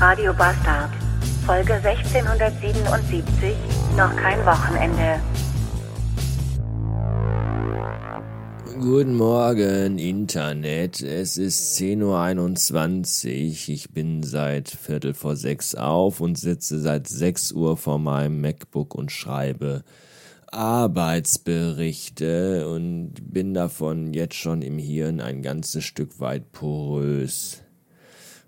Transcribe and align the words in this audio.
Radio 0.00 0.32
Bastard. 0.32 0.90
Folge 1.44 1.74
1677. 1.74 3.54
Noch 3.98 4.16
kein 4.16 4.38
Wochenende. 4.46 5.20
Guten 8.80 9.14
Morgen, 9.14 9.98
Internet. 9.98 11.02
Es 11.02 11.36
ist 11.36 11.78
10.21 11.78 13.26
Uhr. 13.26 13.32
Ich 13.74 13.90
bin 13.90 14.22
seit 14.22 14.70
Viertel 14.70 15.12
vor 15.12 15.36
sechs 15.36 15.74
auf 15.74 16.22
und 16.22 16.38
sitze 16.38 16.80
seit 16.80 17.06
sechs 17.06 17.52
Uhr 17.52 17.76
vor 17.76 17.98
meinem 17.98 18.40
MacBook 18.40 18.94
und 18.94 19.12
schreibe 19.12 19.84
Arbeitsberichte 20.50 22.66
und 22.70 23.16
bin 23.30 23.52
davon 23.52 24.14
jetzt 24.14 24.36
schon 24.36 24.62
im 24.62 24.78
Hirn 24.78 25.20
ein 25.20 25.42
ganzes 25.42 25.84
Stück 25.84 26.20
weit 26.20 26.52
porös 26.52 27.60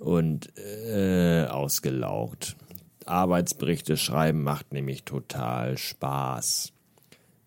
und 0.00 0.56
äh, 0.58 1.46
ausgelaugt. 1.46 2.56
Arbeitsberichte 3.04 3.96
schreiben 3.96 4.42
macht 4.42 4.72
nämlich 4.72 5.04
total 5.04 5.78
Spaß. 5.78 6.72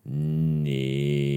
Nee. 0.04 1.32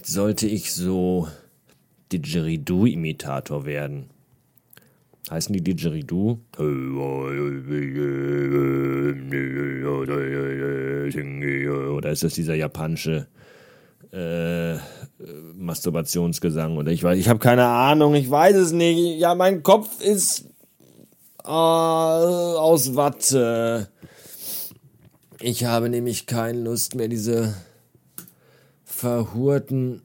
Vielleicht 0.00 0.06
sollte 0.06 0.46
ich 0.46 0.72
so 0.72 1.28
Didgeridoo-Imitator 2.12 3.66
werden. 3.66 4.08
Heißen 5.30 5.52
die 5.52 5.62
Didgeridoo? 5.62 6.38
Oder 11.96 12.10
ist 12.10 12.22
das 12.22 12.34
dieser 12.34 12.54
japanische 12.54 13.26
äh, 14.12 14.76
Masturbationsgesang? 15.54 16.78
Oder 16.78 16.92
ich 16.92 17.02
weiß, 17.02 17.18
ich 17.18 17.28
habe 17.28 17.38
keine 17.38 17.66
Ahnung, 17.66 18.14
ich 18.14 18.30
weiß 18.30 18.56
es 18.56 18.72
nicht. 18.72 19.20
Ja, 19.20 19.34
mein 19.34 19.62
Kopf 19.62 20.00
ist 20.00 20.46
äh, 21.44 21.48
aus 21.48 22.96
Watte. 22.96 23.88
Ich 25.40 25.64
habe 25.64 25.88
nämlich 25.90 26.26
keine 26.26 26.60
Lust 26.60 26.94
mehr, 26.94 27.08
diese 27.08 27.54
verhurten 29.00 30.02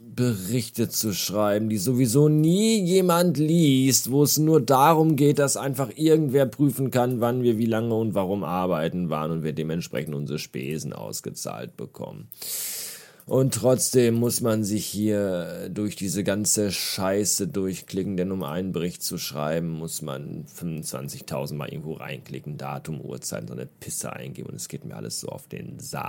Berichte 0.00 0.88
zu 0.88 1.12
schreiben, 1.12 1.68
die 1.68 1.76
sowieso 1.76 2.30
nie 2.30 2.82
jemand 2.82 3.36
liest, 3.36 4.10
wo 4.10 4.22
es 4.22 4.38
nur 4.38 4.62
darum 4.62 5.16
geht, 5.16 5.38
dass 5.38 5.58
einfach 5.58 5.90
irgendwer 5.94 6.46
prüfen 6.46 6.90
kann, 6.90 7.20
wann 7.20 7.42
wir 7.42 7.58
wie 7.58 7.66
lange 7.66 7.94
und 7.94 8.14
warum 8.14 8.42
arbeiten 8.42 9.10
waren 9.10 9.30
und 9.30 9.44
wir 9.44 9.52
dementsprechend 9.52 10.14
unsere 10.14 10.38
Spesen 10.38 10.94
ausgezahlt 10.94 11.76
bekommen. 11.76 12.28
Und 13.28 13.52
trotzdem 13.54 14.14
muss 14.14 14.40
man 14.40 14.64
sich 14.64 14.86
hier 14.86 15.68
durch 15.68 15.96
diese 15.96 16.24
ganze 16.24 16.72
Scheiße 16.72 17.46
durchklicken, 17.46 18.16
denn 18.16 18.32
um 18.32 18.42
einen 18.42 18.72
Bericht 18.72 19.02
zu 19.02 19.18
schreiben, 19.18 19.68
muss 19.68 20.00
man 20.00 20.46
25.000 20.46 21.54
Mal 21.54 21.68
irgendwo 21.68 21.92
reinklicken, 21.92 22.56
Datum, 22.56 23.02
Uhrzeit, 23.02 23.46
so 23.48 23.52
eine 23.52 23.66
Pisse 23.66 24.14
eingeben 24.14 24.48
und 24.48 24.54
es 24.56 24.68
geht 24.68 24.86
mir 24.86 24.96
alles 24.96 25.20
so 25.20 25.28
auf 25.28 25.46
den 25.46 25.78
Sack. 25.78 26.06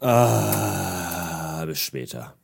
Ah, 0.00 0.65
bis 1.66 1.80
später. 1.80 2.34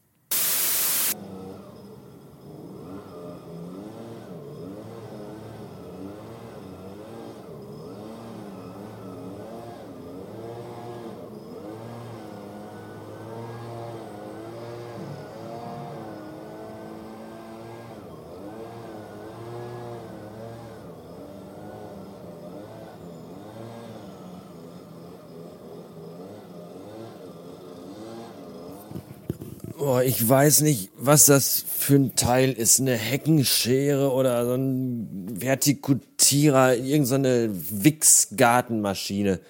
Boah, 29.85 30.05
ich 30.05 30.29
weiß 30.29 30.61
nicht, 30.61 30.91
was 30.97 31.27
das 31.27 31.65
für 31.69 31.97
ein 31.97 32.15
Teil 32.15 32.53
ist. 32.53 32.79
Eine 32.79 32.95
Heckenschere 32.95 34.13
oder 34.13 34.47
so 34.47 34.55
ein 34.55 35.27
Vertikutierer, 35.41 36.77
irgendeine 36.77 37.49
so 37.49 37.83
Wichsgartenmaschine. 37.83 39.41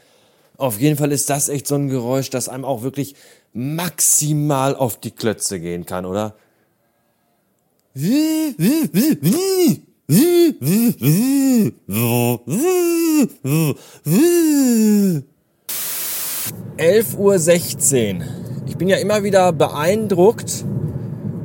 Auf 0.57 0.81
jeden 0.81 0.97
Fall 0.97 1.13
ist 1.13 1.29
das 1.29 1.51
echt 1.51 1.67
so 1.67 1.75
ein 1.75 1.91
Geräusch, 1.91 2.31
das 2.31 2.49
einem 2.49 2.65
auch 2.65 2.83
wirklich 2.83 3.15
maximal 3.53 4.75
auf 4.75 4.99
die 4.99 5.11
Klötze 5.11 5.61
gehen 5.61 5.85
kann, 5.85 6.07
oder? 6.07 6.35
Elf 16.79 17.19
Uhr 17.19 17.39
sechzehn. 17.39 18.42
Ich 18.67 18.77
bin 18.77 18.89
ja 18.89 18.97
immer 18.99 19.25
wieder 19.25 19.53
beeindruckt, 19.53 20.65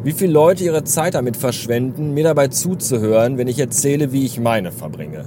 wie 0.04 0.12
viele 0.12 0.32
Leute 0.32 0.64
ihre 0.64 0.84
Zeit 0.84 1.16
damit 1.16 1.36
verschwenden, 1.36 2.14
mir 2.14 2.24
dabei 2.24 2.48
zuzuhören, 2.48 3.38
wenn 3.38 3.48
ich 3.48 3.60
erzähle, 3.60 4.12
wie 4.12 4.26
ich 4.26 4.40
meine 4.40 4.72
verbringe. 4.72 5.26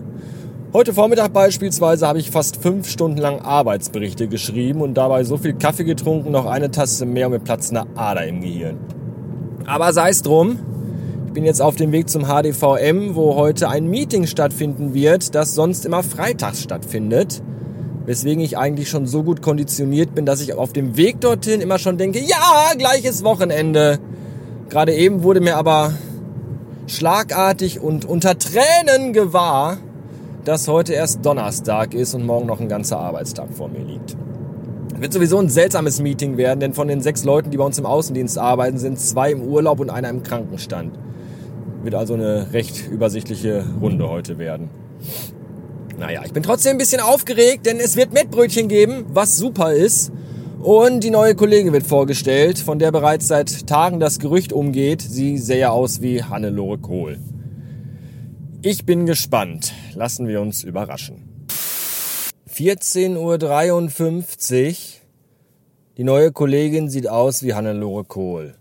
Heute 0.72 0.94
Vormittag 0.94 1.32
beispielsweise 1.32 2.06
habe 2.06 2.20
ich 2.20 2.30
fast 2.30 2.62
fünf 2.62 2.88
Stunden 2.88 3.18
lang 3.18 3.40
Arbeitsberichte 3.40 4.28
geschrieben 4.28 4.82
und 4.82 4.94
dabei 4.94 5.24
so 5.24 5.36
viel 5.36 5.54
Kaffee 5.54 5.82
getrunken, 5.82 6.30
noch 6.30 6.46
eine 6.46 6.70
Tasse 6.70 7.06
mehr 7.06 7.26
und 7.26 7.32
mir 7.32 7.40
platzt 7.40 7.72
eine 7.72 7.86
Ader 7.96 8.24
im 8.26 8.40
Gehirn. 8.40 8.78
Aber 9.66 9.92
sei 9.92 10.10
es 10.10 10.22
drum, 10.22 10.60
ich 11.26 11.32
bin 11.32 11.44
jetzt 11.44 11.60
auf 11.60 11.74
dem 11.74 11.90
Weg 11.90 12.08
zum 12.08 12.26
HDVM, 12.26 13.16
wo 13.16 13.34
heute 13.34 13.68
ein 13.68 13.88
Meeting 13.88 14.28
stattfinden 14.28 14.94
wird, 14.94 15.34
das 15.34 15.56
sonst 15.56 15.84
immer 15.84 16.04
freitags 16.04 16.62
stattfindet 16.62 17.42
weswegen 18.06 18.42
ich 18.42 18.58
eigentlich 18.58 18.88
schon 18.88 19.06
so 19.06 19.22
gut 19.22 19.42
konditioniert 19.42 20.14
bin, 20.14 20.26
dass 20.26 20.40
ich 20.40 20.54
auf 20.54 20.72
dem 20.72 20.96
Weg 20.96 21.20
dorthin 21.20 21.60
immer 21.60 21.78
schon 21.78 21.98
denke, 21.98 22.18
ja, 22.20 22.72
gleiches 22.76 23.24
Wochenende. 23.24 23.98
Gerade 24.68 24.94
eben 24.94 25.22
wurde 25.22 25.40
mir 25.40 25.56
aber 25.56 25.92
schlagartig 26.86 27.80
und 27.80 28.04
unter 28.04 28.38
Tränen 28.38 29.12
gewahr, 29.12 29.78
dass 30.44 30.68
heute 30.68 30.94
erst 30.94 31.24
Donnerstag 31.24 31.94
ist 31.94 32.14
und 32.14 32.24
morgen 32.24 32.46
noch 32.46 32.60
ein 32.60 32.68
ganzer 32.68 32.98
Arbeitstag 32.98 33.48
vor 33.52 33.68
mir 33.68 33.84
liegt. 33.84 34.16
Wird 34.98 35.12
sowieso 35.12 35.38
ein 35.38 35.48
seltsames 35.48 36.00
Meeting 36.00 36.36
werden, 36.36 36.60
denn 36.60 36.74
von 36.74 36.88
den 36.88 37.00
sechs 37.00 37.24
Leuten, 37.24 37.50
die 37.50 37.56
bei 37.56 37.64
uns 37.64 37.78
im 37.78 37.86
Außendienst 37.86 38.38
arbeiten, 38.38 38.78
sind 38.78 38.98
zwei 38.98 39.32
im 39.32 39.42
Urlaub 39.42 39.80
und 39.80 39.90
einer 39.90 40.08
im 40.08 40.22
Krankenstand. 40.22 40.98
Wird 41.82 41.94
also 41.94 42.14
eine 42.14 42.52
recht 42.52 42.88
übersichtliche 42.90 43.64
Runde 43.80 44.10
heute 44.10 44.38
werden. 44.38 44.68
Naja, 46.00 46.22
ich 46.24 46.32
bin 46.32 46.42
trotzdem 46.42 46.72
ein 46.72 46.78
bisschen 46.78 47.02
aufgeregt, 47.02 47.66
denn 47.66 47.78
es 47.78 47.94
wird 47.94 48.14
Mettbrötchen 48.14 48.68
geben, 48.68 49.04
was 49.10 49.36
super 49.36 49.74
ist. 49.74 50.10
Und 50.62 51.04
die 51.04 51.10
neue 51.10 51.34
Kollegin 51.34 51.74
wird 51.74 51.86
vorgestellt, 51.86 52.58
von 52.58 52.78
der 52.78 52.90
bereits 52.90 53.28
seit 53.28 53.66
Tagen 53.66 54.00
das 54.00 54.18
Gerücht 54.18 54.54
umgeht, 54.54 55.02
sie 55.02 55.36
sähe 55.36 55.70
aus 55.70 56.00
wie 56.00 56.24
Hannelore 56.24 56.78
Kohl. 56.78 57.18
Ich 58.62 58.86
bin 58.86 59.04
gespannt. 59.04 59.74
Lassen 59.94 60.26
wir 60.26 60.40
uns 60.40 60.64
überraschen. 60.64 61.46
14.53 62.50 64.68
Uhr. 64.68 64.74
Die 65.98 66.04
neue 66.04 66.32
Kollegin 66.32 66.88
sieht 66.88 67.10
aus 67.10 67.42
wie 67.42 67.52
Hannelore 67.52 68.04
Kohl. 68.04 68.54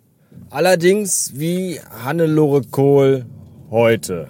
Allerdings 0.49 1.31
wie 1.35 1.79
Hannelore 2.03 2.63
Kohl 2.63 3.27
heute. 3.71 4.27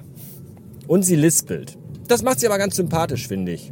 Und 0.85 1.01
sie 1.01 1.15
lispelt. 1.15 1.78
Das 2.09 2.23
macht 2.23 2.39
sie 2.39 2.47
aber 2.47 2.57
ganz 2.57 2.75
sympathisch, 2.75 3.27
finde 3.27 3.51
ich. 3.51 3.71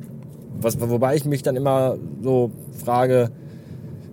Was, 0.61 0.79
wobei 0.79 1.15
ich 1.15 1.25
mich 1.25 1.41
dann 1.41 1.55
immer 1.55 1.97
so 2.21 2.51
frage, 2.83 3.31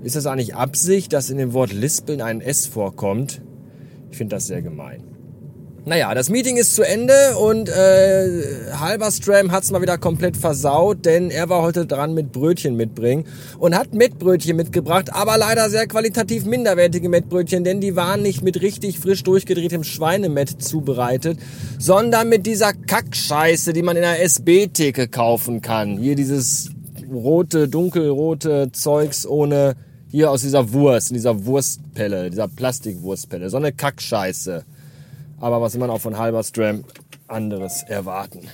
ist 0.03 0.17
das 0.17 0.27
eigentlich 0.27 0.55
Absicht, 0.55 1.13
dass 1.13 1.29
in 1.29 1.37
dem 1.37 1.53
Wort 1.53 1.73
Lispeln 1.73 2.23
ein 2.23 2.41
S 2.41 2.67
vorkommt? 2.67 3.43
Ich 4.11 4.17
finde 4.17 4.37
das 4.37 4.47
sehr 4.47 4.63
gemein. 4.63 5.14
Naja, 5.87 6.15
das 6.15 6.31
Meeting 6.31 6.57
ist 6.57 6.75
zu 6.75 6.83
Ende 6.83 7.37
und 7.37 7.69
äh, 7.69 8.73
Halberstram 8.81 9.53
hat's 9.53 9.71
mal 9.71 9.83
wieder 9.83 9.99
komplett 9.99 10.35
versaut, 10.35 11.05
denn 11.05 11.31
er 11.31 11.51
war 11.51 11.61
heute 11.61 11.85
dran 11.85 12.15
mit 12.15 12.33
Brötchen 12.33 12.75
mitbringen 12.75 13.27
und 13.59 13.77
hat 13.77 13.93
Mettbrötchen 13.93 14.57
mitgebracht, 14.57 15.13
aber 15.13 15.37
leider 15.37 15.69
sehr 15.69 15.87
qualitativ 15.87 16.47
minderwertige 16.47 17.11
Mettbrötchen, 17.11 17.65
denn 17.65 17.83
die 17.83 17.97
waren 17.97 18.23
nicht 18.23 18.43
mit 18.43 18.63
richtig 18.63 18.99
frisch 18.99 19.25
durchgedrehtem 19.25 19.85
Schweinemett 19.85 20.63
zubereitet, 20.63 21.39
sondern 21.79 22.31
mit 22.31 22.47
dieser 22.47 22.73
Kackscheiße, 22.73 23.75
die 23.75 23.83
man 23.83 23.97
in 23.97 24.03
der 24.05 24.23
SB-Theke 24.23 25.09
kaufen 25.09 25.61
kann. 25.61 25.99
Hier 25.99 26.15
dieses 26.15 26.71
rote, 27.13 27.69
dunkelrote 27.69 28.73
Zeugs 28.73 29.27
ohne 29.27 29.75
hier 30.11 30.31
aus 30.31 30.41
dieser 30.41 30.73
Wurst, 30.73 31.11
in 31.11 31.17
dieser 31.17 31.45
Wurstpelle, 31.45 32.31
dieser 32.31 32.49
Plastikwurstpelle, 32.49 33.51
so 33.51 33.59
eine 33.59 33.73
Kackscheiße. 33.73 34.65
Aber 35.45 35.61
was 35.61 35.77
man 35.77 35.91
auch 35.91 36.01
von 36.01 36.17
Halberstram 36.17 36.85
anderes 37.29 37.83
erwarten? 37.83 38.49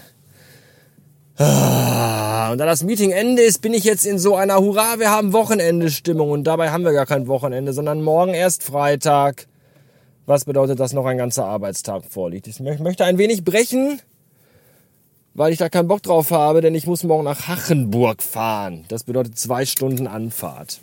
Ah, 1.38 2.50
und 2.50 2.58
da 2.58 2.66
das 2.66 2.82
Meeting 2.82 3.12
Ende 3.12 3.42
ist, 3.42 3.62
bin 3.62 3.74
ich 3.74 3.84
jetzt 3.84 4.04
in 4.04 4.18
so 4.18 4.34
einer 4.34 4.58
Hurra, 4.58 4.98
wir 4.98 5.08
haben 5.08 5.32
Wochenende-Stimmung 5.32 6.32
und 6.32 6.42
dabei 6.42 6.72
haben 6.72 6.82
wir 6.82 6.92
gar 6.92 7.06
kein 7.06 7.28
Wochenende, 7.28 7.72
sondern 7.72 8.02
morgen 8.02 8.34
erst 8.34 8.64
Freitag. 8.64 9.46
Was 10.26 10.46
bedeutet, 10.46 10.80
dass 10.80 10.92
noch 10.92 11.06
ein 11.06 11.16
ganzer 11.16 11.44
Arbeitstag 11.44 12.06
vorliegt? 12.06 12.48
Ich 12.48 12.58
möchte 12.58 13.04
ein 13.04 13.18
wenig 13.18 13.44
brechen, 13.44 14.00
weil 15.34 15.52
ich 15.52 15.58
da 15.58 15.68
keinen 15.68 15.86
Bock 15.86 16.02
drauf 16.02 16.32
habe, 16.32 16.60
denn 16.60 16.74
ich 16.74 16.88
muss 16.88 17.04
morgen 17.04 17.22
nach 17.22 17.46
Hachenburg 17.46 18.20
fahren. 18.20 18.84
Das 18.88 19.04
bedeutet 19.04 19.38
zwei 19.38 19.64
Stunden 19.64 20.08
Anfahrt. 20.08 20.80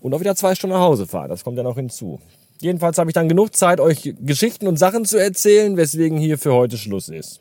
Und 0.00 0.14
auch 0.14 0.20
wieder 0.20 0.34
zwei 0.34 0.54
Stunden 0.54 0.76
nach 0.76 0.82
Hause 0.82 1.06
fahren. 1.06 1.28
Das 1.28 1.44
kommt 1.44 1.58
ja 1.58 1.62
noch 1.62 1.76
hinzu. 1.76 2.20
Jedenfalls 2.60 2.98
habe 2.98 3.10
ich 3.10 3.14
dann 3.14 3.28
genug 3.28 3.56
Zeit, 3.56 3.80
euch 3.80 4.14
Geschichten 4.20 4.68
und 4.68 4.78
Sachen 4.78 5.04
zu 5.04 5.18
erzählen, 5.18 5.76
weswegen 5.76 6.18
hier 6.18 6.38
für 6.38 6.52
heute 6.52 6.76
Schluss 6.76 7.08
ist. 7.08 7.40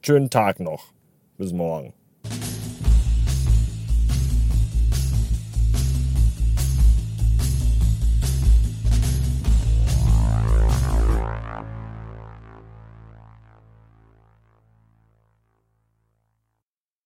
Schönen 0.00 0.30
Tag 0.30 0.60
noch. 0.60 0.92
Bis 1.38 1.52
morgen. 1.52 1.92